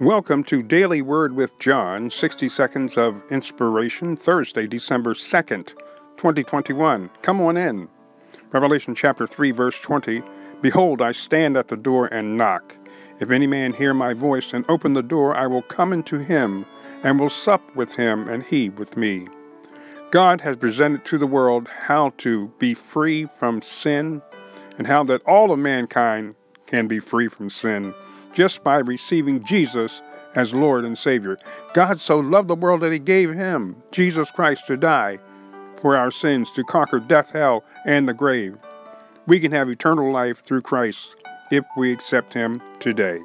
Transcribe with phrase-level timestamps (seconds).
[0.00, 5.74] Welcome to Daily Word with John, 60 Seconds of Inspiration, Thursday, December 2nd,
[6.16, 7.10] 2021.
[7.20, 7.86] Come on in.
[8.50, 10.22] Revelation chapter 3, verse 20.
[10.62, 12.76] Behold, I stand at the door and knock.
[13.20, 16.64] If any man hear my voice and open the door, I will come into him
[17.02, 19.28] and will sup with him and he with me.
[20.10, 24.22] God has presented to the world how to be free from sin
[24.78, 26.36] and how that all of mankind
[26.66, 27.92] can be free from sin
[28.32, 30.02] just by receiving Jesus
[30.34, 31.38] as Lord and Savior.
[31.74, 35.18] God so loved the world that He gave Him, Jesus Christ, to die
[35.80, 38.56] for our sins, to conquer death, hell, and the grave.
[39.26, 41.16] We can have eternal life through Christ
[41.50, 43.20] if we accept Him today.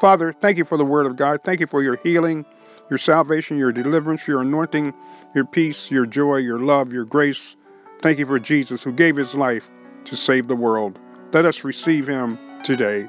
[0.00, 1.42] Father, thank you for the Word of God.
[1.42, 2.44] Thank you for your healing,
[2.88, 4.94] your salvation, your deliverance, your anointing,
[5.34, 7.56] your peace, your joy, your love, your grace.
[8.00, 9.70] Thank you for Jesus who gave His life
[10.04, 10.98] to save the world.
[11.32, 13.08] Let us receive Him today.